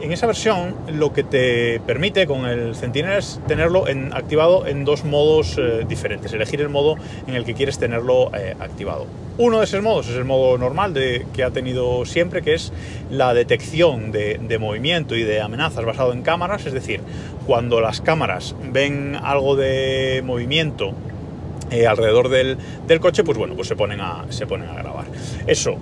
en 0.00 0.12
esa 0.12 0.26
versión 0.26 0.76
lo 0.92 1.12
que 1.12 1.24
te 1.24 1.80
permite 1.80 2.28
con 2.28 2.46
el 2.46 2.76
Sentinel 2.76 3.18
es 3.18 3.40
tenerlo 3.48 3.88
en, 3.88 4.12
activado 4.14 4.68
en 4.68 4.84
dos 4.84 5.04
modos 5.04 5.58
eh, 5.58 5.84
diferentes, 5.88 6.32
elegir 6.32 6.60
el 6.60 6.68
modo 6.68 6.94
en 7.26 7.34
el 7.34 7.44
que 7.44 7.54
quieres 7.54 7.76
tenerlo 7.76 8.30
eh, 8.32 8.54
activado. 8.60 9.06
Uno 9.36 9.58
de 9.58 9.64
esos 9.64 9.82
modos 9.82 10.08
es 10.08 10.14
el 10.14 10.24
modo 10.24 10.56
normal 10.58 10.94
de, 10.94 11.26
que 11.34 11.42
ha 11.42 11.50
tenido 11.50 12.06
siempre, 12.06 12.42
que 12.42 12.54
es 12.54 12.72
la 13.10 13.34
detección 13.34 14.12
de, 14.12 14.58
movimiento 14.60 15.16
y 15.16 15.24
de 15.24 15.40
amenazas 15.40 15.84
basado 15.84 16.12
en 16.12 16.22
cámaras, 16.22 16.66
es 16.66 16.72
decir, 16.72 17.00
cuando 17.48 17.80
las 17.80 18.00
cámaras 18.00 18.54
ven 18.70 19.18
algo 19.20 19.56
de 19.56 20.22
movimiento 20.24 20.92
eh, 21.72 21.88
alrededor 21.88 22.28
del, 22.28 22.58
del, 22.86 23.00
coche, 23.00 23.24
pues 23.24 23.36
bueno, 23.36 23.56
pues 23.56 23.66
se 23.66 23.74
ponen 23.74 24.00
a, 24.00 24.26
se 24.28 24.46
ponen 24.46 24.68
a 24.68 24.74
grabar. 24.74 25.06
Eso 25.48 25.78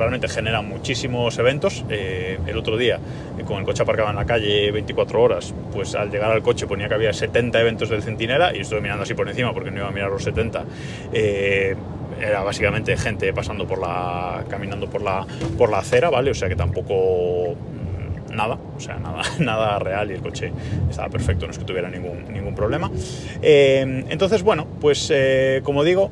realmente 0.00 0.28
genera 0.28 0.62
muchísimos 0.62 1.38
eventos. 1.38 1.84
Eh, 1.90 2.38
el 2.46 2.56
otro 2.56 2.78
día, 2.78 2.98
eh, 3.38 3.44
con 3.44 3.58
el 3.58 3.64
coche 3.64 3.82
aparcado 3.82 4.08
en 4.08 4.16
la 4.16 4.24
calle 4.24 4.72
24 4.72 5.22
horas, 5.22 5.54
pues 5.72 5.94
al 5.94 6.10
llegar 6.10 6.32
al 6.32 6.42
coche 6.42 6.66
ponía 6.66 6.88
que 6.88 6.94
había 6.94 7.12
70 7.12 7.60
eventos 7.60 7.90
del 7.90 8.02
Centinela 8.02 8.56
y 8.56 8.60
estuve 8.60 8.80
mirando 8.80 9.02
así 9.02 9.12
por 9.12 9.28
encima 9.28 9.52
porque 9.52 9.70
no 9.70 9.78
iba 9.80 9.88
a 9.88 9.92
mirar 9.92 10.10
los 10.10 10.24
70. 10.24 10.64
Eh, 11.12 11.76
era 12.18 12.42
básicamente 12.42 12.96
gente 12.96 13.32
pasando 13.34 13.66
por 13.66 13.78
la. 13.78 14.42
caminando 14.48 14.88
por 14.88 15.02
la, 15.02 15.26
por 15.58 15.70
la 15.70 15.78
acera, 15.78 16.08
¿vale? 16.08 16.30
O 16.30 16.34
sea 16.34 16.48
que 16.48 16.56
tampoco 16.56 17.54
mm, 17.54 18.34
nada, 18.34 18.58
o 18.74 18.80
sea, 18.80 18.98
nada, 18.98 19.20
nada 19.38 19.78
real 19.80 20.10
y 20.10 20.14
el 20.14 20.22
coche 20.22 20.50
estaba 20.88 21.10
perfecto, 21.10 21.44
no 21.44 21.52
es 21.52 21.58
que 21.58 21.64
tuviera 21.64 21.90
ningún, 21.90 22.24
ningún 22.32 22.54
problema. 22.54 22.90
entonces, 23.42 24.42
bueno, 24.42 24.66
pues 24.80 25.12
como 25.62 25.84
digo, 25.84 26.10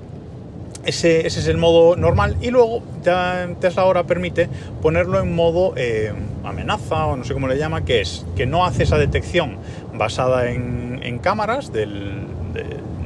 ese, 0.88 1.26
es 1.26 1.46
el 1.46 1.56
modo 1.56 1.96
normal 1.96 2.36
y 2.40 2.50
luego 2.50 2.82
Tesla 3.02 3.82
ahora 3.82 4.04
permite 4.04 4.48
ponerlo 4.82 5.20
en 5.20 5.34
modo 5.34 5.74
eh, 5.76 6.12
amenaza 6.44 7.06
o 7.06 7.16
no 7.16 7.24
sé 7.24 7.34
cómo 7.34 7.48
le 7.48 7.58
llama, 7.58 7.84
que 7.84 8.00
es 8.00 8.24
que 8.36 8.46
no 8.46 8.64
hace 8.64 8.84
esa 8.84 8.98
detección 8.98 9.56
basada 9.94 10.50
en, 10.50 11.18
cámaras 11.22 11.72
del, 11.72 12.12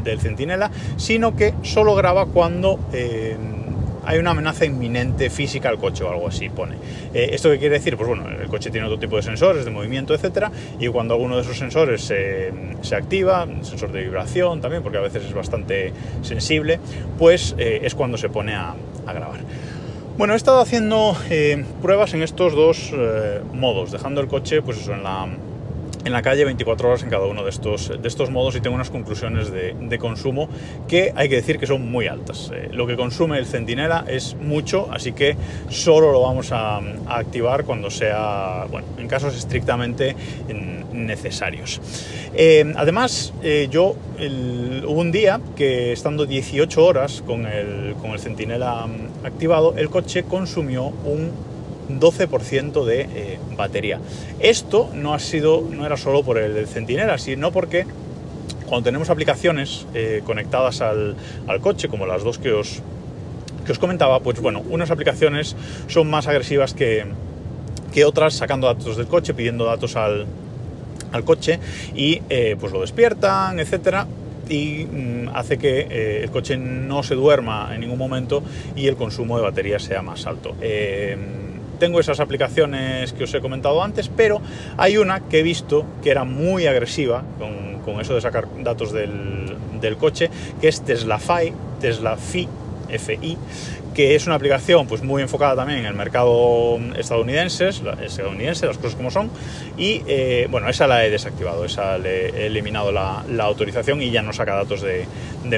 del, 0.04 0.20
centinela, 0.20 0.70
sino 0.96 1.34
que 1.36 1.54
solo 1.62 1.94
graba 1.94 2.26
cuando... 2.26 2.78
Eh, 2.92 3.36
hay 4.04 4.18
una 4.18 4.30
amenaza 4.30 4.64
inminente 4.64 5.30
física 5.30 5.68
al 5.68 5.78
coche 5.78 6.04
o 6.04 6.10
algo 6.10 6.28
así, 6.28 6.48
pone. 6.48 6.76
Eh, 7.14 7.30
¿Esto 7.32 7.50
qué 7.50 7.58
quiere 7.58 7.76
decir? 7.76 7.96
Pues 7.96 8.08
bueno, 8.08 8.28
el 8.28 8.48
coche 8.48 8.70
tiene 8.70 8.86
otro 8.86 8.98
tipo 8.98 9.16
de 9.16 9.22
sensores, 9.22 9.64
de 9.64 9.70
movimiento, 9.70 10.14
etcétera, 10.14 10.50
y 10.78 10.88
cuando 10.88 11.14
alguno 11.14 11.36
de 11.36 11.42
esos 11.42 11.56
sensores 11.56 12.02
se, 12.02 12.52
activa, 12.94 13.46
sensor 13.62 13.92
de 13.92 14.02
vibración 14.02 14.60
también, 14.60 14.82
porque 14.82 14.98
a 14.98 15.02
veces 15.02 15.24
es 15.24 15.34
bastante 15.34 15.92
sensible, 16.22 16.80
pues 17.18 17.54
eh, 17.58 17.80
es 17.84 17.94
cuando 17.94 18.16
se 18.18 18.28
pone 18.28 18.54
a, 18.54 18.74
grabar. 19.06 19.40
Bueno, 20.16 20.34
he 20.34 20.36
estado 20.36 20.60
haciendo 20.60 21.16
eh, 21.30 21.64
pruebas 21.80 22.14
en 22.14 22.22
estos 22.22 22.54
dos 22.54 22.92
modos, 23.52 23.92
dejando 23.92 24.20
el 24.20 24.28
coche 24.28 24.62
pues 24.62 24.78
eso, 24.78 24.92
en 24.92 25.02
la 25.02 25.26
en 26.04 26.12
la 26.12 26.22
calle 26.22 26.44
24 26.44 26.88
horas 26.88 27.02
en 27.02 27.10
cada 27.10 27.26
uno 27.26 27.44
de 27.44 27.50
estos, 27.50 27.92
de 28.00 28.08
estos 28.08 28.30
modos 28.30 28.56
y 28.56 28.60
tengo 28.60 28.74
unas 28.74 28.90
conclusiones 28.90 29.50
de, 29.50 29.98
consumo 29.98 30.48
que 30.88 31.12
hay 31.14 31.28
que 31.28 31.36
decir 31.36 31.58
que 31.58 31.66
son 31.66 31.90
muy 31.90 32.08
altas. 32.08 32.50
Eh, 32.52 32.70
lo 32.72 32.86
que 32.86 32.96
consume 32.96 33.38
el 33.38 33.46
Centinela 33.46 34.04
es 34.08 34.34
mucho, 34.34 34.88
así 34.90 35.12
que 35.12 35.36
solo 35.68 36.12
lo 36.12 36.22
vamos 36.22 36.50
a, 36.50 36.80
activar 37.06 37.64
cuando 37.64 37.90
sea, 37.90 38.66
bueno, 38.70 38.86
en 38.98 39.06
casos 39.06 39.36
estrictamente 39.36 40.16
necesarios. 40.92 41.80
Eh, 42.34 42.72
además, 42.76 43.32
eh, 43.42 43.68
yo 43.70 43.94
hubo 44.18 45.00
un 45.00 45.12
día 45.12 45.40
que 45.56 45.92
estando 45.92 46.26
18 46.26 46.84
horas 46.84 47.22
con 47.26 47.46
el, 47.46 47.94
con 48.00 48.12
el 48.12 48.18
Centinela 48.18 48.86
activado, 49.24 49.74
el 49.76 49.90
coche 49.90 50.24
consumió 50.24 50.84
un 50.84 51.51
12% 52.00 52.84
de 52.84 53.00
eh, 53.02 53.38
batería. 53.56 54.00
Esto 54.40 54.90
no 54.94 55.14
ha 55.14 55.18
sido, 55.18 55.62
no 55.70 55.86
era 55.86 55.96
solo 55.96 56.22
por 56.22 56.38
el 56.38 56.66
Centinela, 56.66 57.18
sino 57.18 57.52
porque 57.52 57.86
cuando 58.66 58.84
tenemos 58.84 59.10
aplicaciones 59.10 59.86
eh, 59.94 60.22
conectadas 60.24 60.80
al, 60.80 61.16
coche, 61.60 61.88
como 61.88 62.06
las 62.06 62.24
dos 62.24 62.38
que 62.38 62.52
os, 62.52 62.80
que 63.66 63.72
os 63.72 63.78
comentaba, 63.78 64.20
pues 64.20 64.40
bueno, 64.40 64.62
unas 64.70 64.90
aplicaciones 64.90 65.56
son 65.88 66.08
más 66.08 66.26
agresivas 66.26 66.72
que, 66.72 67.04
que 67.92 68.04
otras, 68.04 68.34
sacando 68.34 68.66
datos 68.66 68.96
del 68.96 69.06
coche, 69.06 69.34
pidiendo 69.34 69.66
datos 69.66 69.96
al, 69.96 70.26
al 71.12 71.24
coche 71.24 71.58
y 71.94 72.22
eh, 72.30 72.56
pues 72.58 72.72
lo 72.72 72.80
despiertan, 72.80 73.60
etcétera 73.60 74.06
y 74.48 74.86
mm, 74.86 75.28
hace 75.34 75.56
que 75.58 76.22
el 76.22 76.30
coche 76.30 76.56
no 76.56 77.02
se 77.02 77.14
duerma 77.14 77.70
en 77.74 77.80
ningún 77.80 77.98
momento 77.98 78.42
y 78.74 78.88
el 78.88 78.96
consumo 78.96 79.36
de 79.36 79.42
batería 79.44 79.78
sea 79.78 80.02
más 80.02 80.26
alto 80.26 80.56
tengo 81.82 81.98
esas 81.98 82.20
aplicaciones 82.20 83.12
que 83.12 83.24
os 83.24 83.34
he 83.34 83.40
comentado 83.40 83.82
antes, 83.82 84.08
pero 84.08 84.40
hay 84.76 84.98
una 84.98 85.18
que 85.18 85.40
he 85.40 85.42
visto 85.42 85.84
que 86.00 86.12
era 86.12 86.22
muy 86.22 86.68
agresiva 86.68 87.24
con, 87.84 88.00
eso 88.00 88.14
de 88.14 88.20
sacar 88.20 88.46
datos 88.62 88.92
del, 88.92 89.56
del 89.80 89.96
coche, 89.96 90.30
que 90.60 90.68
es 90.68 90.80
TeslaFi, 90.82 91.52
TeslaFi, 91.80 92.48
FI, 92.88 93.36
que 93.94 94.14
es 94.14 94.26
una 94.26 94.36
aplicación 94.36 94.86
pues, 94.86 95.02
muy 95.02 95.22
enfocada 95.22 95.56
también 95.56 95.80
en 95.80 95.86
el 95.86 95.94
mercado 95.94 96.78
estadounidense, 96.96 97.68
estadounidense 97.68 98.66
las 98.66 98.78
cosas 98.78 98.94
como 98.94 99.10
son, 99.10 99.30
y 99.76 100.02
eh, 100.06 100.46
bueno, 100.50 100.68
esa 100.68 100.86
la 100.86 101.04
he 101.04 101.10
desactivado, 101.10 101.64
esa 101.64 101.98
le 101.98 102.30
he 102.30 102.46
eliminado 102.46 102.92
la, 102.92 103.24
autorización 103.42 104.00
y 104.00 104.10
ya 104.10 104.22
no 104.22 104.32
saca 104.32 104.54
datos 104.54 104.82
de, 104.82 105.06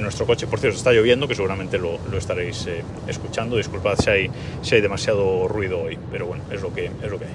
nuestro 0.01 0.27
coche. 0.27 0.47
Por 0.47 0.59
cierto, 0.59 0.77
está 0.77 0.93
lloviendo, 0.93 1.29
que 1.29 1.35
seguramente 1.35 1.79
lo, 1.79 1.99
estaréis 2.17 2.67
eh, 2.67 2.83
escuchando, 3.07 3.57
disculpad 3.57 3.97
si 3.97 4.11
hay, 4.11 4.31
si 4.63 4.75
hay 4.75 4.81
demasiado 4.81 5.47
ruido 5.47 5.81
hoy, 5.83 5.99
pero 6.11 6.27
bueno, 6.27 6.43
es 6.51 6.61
lo 6.61 6.75
que, 6.75 6.87
es 6.87 7.11
lo 7.11 7.19
que 7.19 7.27
hay. 7.27 7.33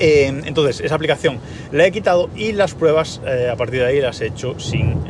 Eh, 0.00 0.42
entonces, 0.44 0.80
esa 0.80 0.94
aplicación 0.94 1.38
la 1.72 1.86
he 1.86 1.92
quitado 1.92 2.28
y 2.36 2.52
las 2.52 2.74
pruebas 2.74 3.20
a 3.50 3.56
partir 3.56 3.80
de 3.80 3.86
ahí 3.86 4.00
las 4.00 4.20
he 4.20 4.26
hecho 4.26 4.58
sin 4.58 5.02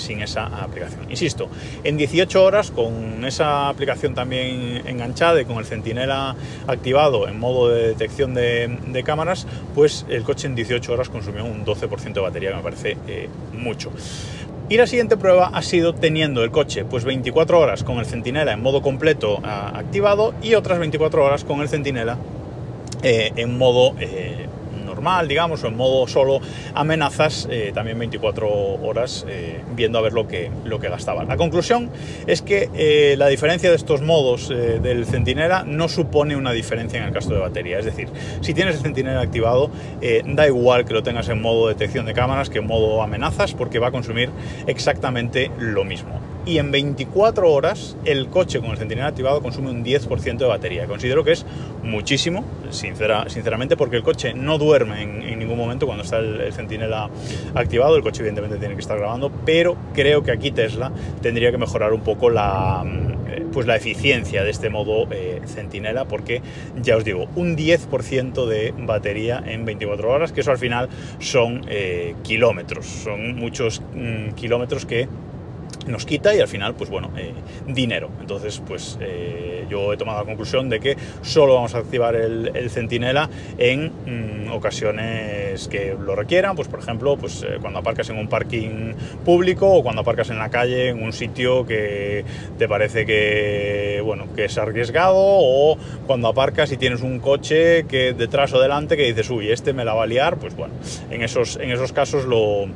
sin 0.00 0.22
esa 0.22 0.46
aplicación. 0.46 1.10
Insisto, 1.10 1.48
en 1.84 1.96
18 1.96 2.42
horas 2.42 2.70
con 2.70 3.24
esa 3.24 3.68
aplicación 3.68 4.14
también 4.14 4.82
enganchada 4.86 5.40
y 5.40 5.44
con 5.44 5.58
el 5.58 5.64
centinela 5.64 6.36
activado 6.66 7.28
en 7.28 7.38
modo 7.38 7.68
de 7.68 7.88
detección 7.88 8.34
de, 8.34 9.02
cámaras, 9.04 9.46
pues 9.74 10.04
el 10.08 10.22
coche 10.24 10.46
en 10.46 10.54
18 10.54 10.92
horas 10.92 11.08
consumió 11.08 11.44
un 11.44 11.64
12% 11.64 12.12
de 12.12 12.20
batería, 12.20 12.50
que 12.50 12.56
me 12.56 12.62
parece 12.62 12.96
eh, 13.08 13.28
mucho. 13.54 13.90
Y 14.68 14.76
la 14.76 14.86
siguiente 14.86 15.16
prueba 15.16 15.50
ha 15.52 15.62
sido 15.62 15.94
teniendo 15.94 16.44
el 16.44 16.52
coche 16.52 16.84
pues 16.84 17.04
24 17.04 17.58
horas 17.58 17.82
con 17.82 17.98
el 17.98 18.06
centinela 18.06 18.52
en 18.52 18.62
modo 18.62 18.82
completo 18.82 19.40
activado 19.42 20.32
y 20.42 20.54
otras 20.54 20.78
24 20.78 21.24
horas 21.24 21.42
con 21.42 21.60
el 21.60 21.68
centinela 21.68 22.18
eh, 23.02 23.32
en 23.34 23.58
modo 23.58 23.94
eh, 23.98 24.46
digamos, 25.26 25.64
o 25.64 25.68
en 25.68 25.76
modo 25.76 26.06
solo 26.06 26.40
amenazas, 26.74 27.48
eh, 27.50 27.72
también 27.74 27.98
24 27.98 28.48
horas 28.48 29.24
eh, 29.28 29.60
viendo 29.74 29.98
a 29.98 30.02
ver 30.02 30.12
lo 30.12 30.28
que, 30.28 30.50
lo 30.64 30.78
que 30.78 30.88
gastaba. 30.88 31.24
La 31.24 31.36
conclusión 31.36 31.90
es 32.26 32.42
que 32.42 32.68
eh, 32.74 33.14
la 33.16 33.28
diferencia 33.28 33.70
de 33.70 33.76
estos 33.76 34.02
modos 34.02 34.48
del 34.48 35.06
Centinela 35.06 35.64
no 35.64 35.88
supone 35.88 36.36
una 36.36 36.52
diferencia 36.52 36.98
en 36.98 37.06
el 37.06 37.12
caso 37.12 37.32
de 37.32 37.40
batería. 37.40 37.78
Es 37.78 37.84
decir, 37.84 38.08
si 38.40 38.54
tienes 38.54 38.76
el 38.76 38.82
Centinela 38.82 39.20
activado, 39.20 39.70
da 40.26 40.46
igual 40.46 40.84
que 40.84 40.94
lo 40.94 41.02
tengas 41.02 41.28
en 41.28 41.40
modo 41.40 41.68
detección 41.68 42.06
de 42.06 42.14
cámaras 42.14 42.50
que 42.50 42.58
en 42.58 42.66
modo 42.66 43.02
amenazas, 43.02 43.54
porque 43.54 43.78
va 43.78 43.88
a 43.88 43.92
consumir 43.92 44.30
exactamente 44.66 45.50
lo 45.58 45.84
mismo 45.84 46.29
y 46.46 46.58
en 46.58 46.70
24 46.70 47.50
horas 47.50 47.96
el 48.04 48.28
coche 48.28 48.60
con 48.60 48.70
el 48.70 48.78
centinela 48.78 49.08
activado 49.08 49.42
consume 49.42 49.70
un 49.70 49.84
10% 49.84 50.38
de 50.38 50.46
batería. 50.46 50.86
Considero 50.86 51.24
que 51.24 51.32
es 51.32 51.44
muchísimo, 51.82 52.44
sincera, 52.70 53.28
sinceramente, 53.28 53.76
porque 53.76 53.96
el 53.96 54.02
coche 54.02 54.34
no 54.34 54.58
duerme 54.58 55.02
en, 55.02 55.38
ningún 55.38 55.58
momento 55.58 55.86
cuando 55.86 56.04
está 56.04 56.18
el, 56.18 56.52
centinela 56.52 57.10
activado. 57.54 57.96
El 57.96 58.02
coche 58.02 58.20
evidentemente 58.20 58.58
tiene 58.58 58.74
que 58.74 58.80
estar 58.80 58.98
grabando, 58.98 59.30
pero 59.44 59.76
creo 59.94 60.22
que 60.22 60.32
aquí 60.32 60.50
Tesla 60.50 60.92
tendría 61.22 61.50
que 61.50 61.58
mejorar 61.58 61.92
un 61.92 62.00
poco 62.00 62.30
la, 62.30 62.84
eh, 63.28 63.46
pues 63.52 63.66
la 63.66 63.76
eficiencia 63.76 64.42
de 64.42 64.50
este 64.50 64.70
modo 64.70 65.06
eh, 65.10 65.40
centinela, 65.46 66.06
porque 66.06 66.42
ya 66.82 66.96
os 66.96 67.04
digo, 67.04 67.28
un 67.36 67.56
10% 67.56 68.46
de 68.46 68.74
batería 68.76 69.42
en 69.46 69.64
24 69.64 70.10
horas, 70.10 70.32
que 70.32 70.40
eso 70.40 70.50
al 70.50 70.58
final 70.58 70.88
son 71.18 71.62
eh, 71.68 72.14
kilómetros, 72.22 72.86
son 72.86 73.36
muchos 73.36 73.82
mm, 73.94 74.32
kilómetros 74.32 74.86
que 74.86 75.08
nos 75.90 76.06
quita 76.06 76.34
y 76.34 76.40
al 76.40 76.48
final, 76.48 76.74
pues 76.74 76.90
bueno, 76.90 77.10
eh, 77.16 77.32
dinero. 77.66 78.10
Entonces, 78.20 78.62
pues 78.66 78.98
eh, 79.00 79.66
yo 79.68 79.92
he 79.92 79.96
tomado 79.96 80.20
la 80.20 80.24
conclusión 80.24 80.68
de 80.68 80.80
que 80.80 80.96
solo 81.22 81.54
vamos 81.54 81.74
a 81.74 81.78
activar 81.78 82.14
el, 82.14 82.70
centinela 82.70 83.28
en 83.58 84.46
mm, 84.46 84.52
ocasiones 84.52 85.68
que 85.68 85.96
lo 85.98 86.14
requieran, 86.14 86.56
pues 86.56 86.68
por 86.68 86.80
ejemplo, 86.80 87.16
pues 87.16 87.42
eh, 87.42 87.58
cuando 87.60 87.80
aparcas 87.80 88.08
en 88.10 88.18
un 88.18 88.28
parking 88.28 88.94
público 89.24 89.68
o 89.68 89.82
cuando 89.82 90.02
aparcas 90.02 90.30
en 90.30 90.38
la 90.38 90.50
calle 90.50 90.88
en 90.88 91.02
un 91.02 91.12
sitio 91.12 91.66
que 91.66 92.24
te 92.58 92.68
parece 92.68 93.04
que, 93.06 94.00
bueno, 94.04 94.26
que 94.34 94.44
es 94.44 94.58
arriesgado 94.58 95.16
o 95.16 95.76
cuando 96.06 96.28
aparcas 96.28 96.70
y 96.72 96.76
tienes 96.76 97.02
un 97.02 97.18
coche 97.18 97.84
que 97.84 98.12
detrás 98.12 98.52
o 98.52 98.60
delante 98.60 98.96
que 98.96 99.04
dices, 99.04 99.28
uy, 99.30 99.50
este 99.50 99.72
me 99.72 99.84
la 99.84 99.94
va 99.94 100.04
a 100.04 100.06
liar, 100.06 100.36
pues 100.36 100.56
bueno, 100.56 100.74
en 101.10 101.22
esos, 101.22 101.56
en 101.56 101.70
esos 101.70 101.92
casos 101.92 102.24
lo 102.24 102.66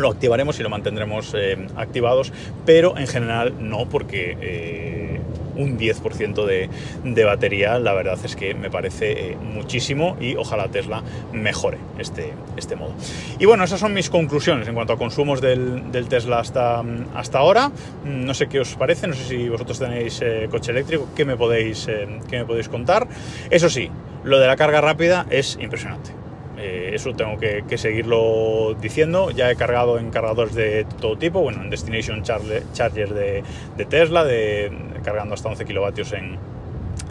lo 0.00 0.10
activaremos 0.10 0.58
y 0.58 0.62
lo 0.62 0.70
mantendremos 0.70 1.34
eh, 1.36 1.56
activados, 1.76 2.32
pero 2.66 2.96
en 2.98 3.06
general 3.06 3.54
no, 3.60 3.88
porque 3.88 4.36
eh, 4.40 5.20
un 5.56 5.78
10% 5.78 6.68
de, 7.04 7.24
batería, 7.24 7.78
la 7.78 7.92
verdad 7.92 8.18
es 8.24 8.34
que 8.34 8.54
me 8.54 8.70
parece 8.70 9.32
eh, 9.32 9.36
muchísimo 9.36 10.16
y 10.20 10.36
ojalá 10.36 10.68
Tesla 10.68 11.02
mejore 11.32 11.78
este, 11.98 12.32
este 12.56 12.76
modo. 12.76 12.92
Y 13.38 13.46
bueno, 13.46 13.64
esas 13.64 13.80
son 13.80 13.92
mis 13.92 14.10
conclusiones 14.10 14.66
en 14.68 14.74
cuanto 14.74 14.94
a 14.94 14.98
consumos 14.98 15.40
del, 15.40 15.82
Tesla 16.08 16.40
hasta, 16.40 16.82
hasta 17.14 17.38
ahora. 17.38 17.68
Mm, 17.68 18.24
no 18.24 18.34
sé 18.34 18.48
qué 18.48 18.60
os 18.60 18.74
parece, 18.74 19.06
no 19.06 19.14
sé 19.14 19.24
si 19.24 19.48
vosotros 19.48 19.78
tenéis 19.78 20.22
coche 20.50 20.72
eléctrico, 20.72 21.08
¿qué 21.14 21.24
me, 21.24 21.36
podéis, 21.36 21.86
qué 22.28 22.38
me 22.38 22.44
podéis 22.44 22.68
contar. 22.68 23.06
Eso 23.50 23.68
sí, 23.68 23.90
lo 24.24 24.38
de 24.38 24.46
la 24.46 24.56
carga 24.56 24.80
rápida 24.80 25.26
es 25.30 25.58
impresionante. 25.60 26.19
Eh, 26.60 26.90
eso 26.94 27.14
tengo 27.14 27.38
que, 27.38 27.78
seguirlo 27.78 28.76
diciendo. 28.80 29.30
Ya 29.30 29.50
he 29.50 29.56
cargado 29.56 29.98
en 29.98 30.10
cargadores 30.10 30.54
de 30.54 30.84
todo 31.00 31.16
tipo, 31.16 31.40
bueno, 31.40 31.62
en 31.62 31.70
Destination 31.70 32.22
Charger 32.22 33.14
de, 33.14 33.84
Tesla, 33.88 34.24
de, 34.24 34.70
cargando 35.02 35.34
hasta 35.34 35.48
11 35.48 35.64
kilovatios 35.64 36.12
en, 36.12 36.38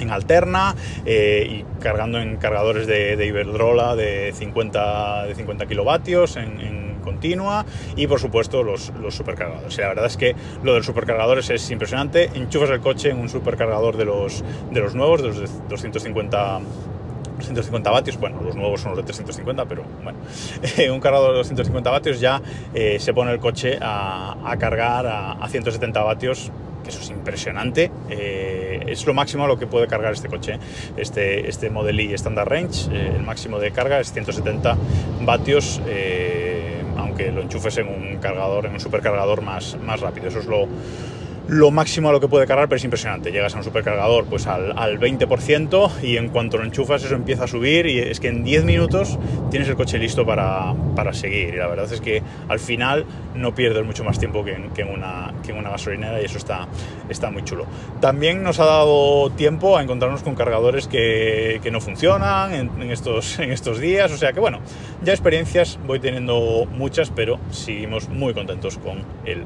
alterna 0.10 0.76
eh, 1.06 1.46
y 1.50 1.82
cargando 1.82 2.22
en 2.22 2.38
cargadores 2.38 2.88
de, 2.88 3.26
Iberdrola 3.26 3.96
de 3.96 4.32
50, 4.34 5.26
de 5.26 5.36
50 5.36 5.66
kilovatios 5.66 6.38
en, 6.38 6.80
continua 7.00 7.66
y 7.96 8.08
por 8.08 8.20
supuesto 8.20 8.62
los, 8.62 8.92
los 9.02 9.16
supercargadores. 9.16 9.78
la 9.78 9.88
verdad 9.88 10.06
es 10.06 10.18
que 10.18 10.36
lo 10.64 10.74
de 10.74 10.80
los 10.80 10.86
supercargadores 10.86 11.50
es 11.50 11.72
impresionante. 11.72 12.30
Enchufas 12.36 12.70
el 12.70 12.82
coche 12.82 13.10
en 13.10 13.20
un 13.20 13.30
supercargador 13.30 13.98
de 13.98 14.06
los, 14.06 14.44
de 14.70 14.80
los 14.80 14.96
nuevos, 14.96 15.22
de 15.22 15.30
los 15.30 15.70
250 15.70 16.60
250 17.40 17.90
vatios, 17.90 18.20
bueno, 18.20 18.42
los 18.42 18.56
nuevos 18.56 18.82
son 18.82 18.92
los 18.92 18.98
de 18.98 19.04
350, 19.04 19.66
pero 19.66 19.84
bueno, 20.04 20.20
un 20.94 21.00
cargador 21.00 21.32
de 21.32 21.38
250 21.38 21.90
vatios 21.90 22.20
ya 22.20 22.42
eh, 22.74 22.98
se 23.00 23.14
pone 23.14 23.32
el 23.32 23.40
coche 23.40 23.78
a, 23.82 24.56
cargar 24.60 25.08
a, 25.08 25.48
170 25.48 26.04
vatios, 26.04 26.52
que 26.84 26.90
eso 26.90 27.02
es 27.02 27.10
impresionante, 27.10 27.92
eh, 28.10 28.84
es 28.88 29.06
lo 29.06 29.14
máximo 29.14 29.46
a 29.46 29.48
lo 29.48 29.58
que 29.58 29.68
puede 29.68 29.88
cargar 29.88 30.14
este 30.14 30.28
coche, 30.28 30.60
este, 30.98 31.50
este 31.50 31.70
Model 31.70 32.00
Y 32.00 32.14
Standard 32.14 32.48
Range, 32.48 32.90
eh, 32.92 33.14
el 33.16 33.24
máximo 33.24 33.60
de 33.60 33.72
carga 33.72 34.00
es 34.00 34.12
170 34.12 34.78
vatios, 35.22 35.82
aunque 36.98 37.32
lo 37.32 37.42
enchufes 37.42 37.78
en 37.78 37.88
un 37.88 38.18
cargador, 38.18 38.66
en 38.66 38.74
un 38.74 38.80
supercargador 38.80 39.42
más, 39.42 39.78
más 39.84 40.02
rápido, 40.02 40.28
eso 40.28 40.40
es 40.40 40.46
lo 40.46 40.68
lo 41.50 41.72
máximo 41.72 42.10
a 42.10 42.12
lo 42.12 42.20
que 42.20 42.28
puede 42.28 42.46
cargar, 42.46 42.70
pero 42.70 42.78
es 42.78 42.84
impresionante. 42.84 43.32
Llegas 43.32 43.56
a 43.56 43.58
un 43.58 43.64
supercargador 43.64 44.26
pues 44.26 44.46
al, 44.46 44.78
al, 44.78 45.00
20% 45.00 46.04
y 46.04 46.18
en 46.18 46.30
cuanto 46.30 46.58
lo 46.58 46.64
enchufas 46.64 47.04
eso 47.04 47.16
empieza 47.16 47.46
a 47.46 47.48
subir 47.48 47.88
y 47.88 48.00
es 48.00 48.20
que 48.20 48.28
en 48.28 48.44
10 48.44 48.66
minutos 48.66 49.18
tienes 49.50 49.68
el 49.68 49.76
coche 49.76 49.98
listo 49.98 50.26
para, 50.26 50.76
para 50.96 51.12
seguir. 51.12 51.56
Y 51.56 51.58
la 51.58 51.68
verdad 51.68 51.92
es 51.92 52.02
que 52.02 52.22
al 52.48 52.60
final 52.60 53.06
no 53.34 53.56
pierdes 53.56 53.84
mucho 53.84 54.04
más 54.04 54.20
tiempo 54.20 54.46
que 54.46 54.54
en, 54.54 54.70
que 54.72 54.84
en, 54.84 54.90
una, 54.90 55.34
que 55.44 55.52
en 55.52 55.58
una 55.58 55.72
gasolinera 55.72 56.22
y 56.22 56.26
eso 56.26 56.38
está, 56.38 56.68
está 57.10 57.32
muy 57.32 57.44
chulo. 57.44 57.66
También 58.00 58.44
nos 58.44 58.60
ha 58.60 58.66
dado 58.66 59.32
tiempo 59.32 59.76
a 59.76 59.82
encontrarnos 59.82 60.22
con 60.22 60.36
cargadores 60.36 60.88
que, 60.88 61.60
que 61.64 61.72
no 61.72 61.82
funcionan 61.82 62.54
en, 62.54 62.82
en, 62.82 62.92
estos, 62.92 63.40
en 63.40 63.52
estos 63.52 63.80
días. 63.80 64.12
O 64.12 64.18
sea 64.18 64.34
que 64.34 64.40
bueno, 64.40 64.60
ya 65.04 65.14
experiencias 65.14 65.80
voy 65.88 66.00
teniendo 66.00 66.68
muchas, 66.72 67.10
pero 67.10 67.40
seguimos 67.50 68.08
muy 68.08 68.36
contentos 68.36 68.78
con 68.78 69.04
el 69.26 69.46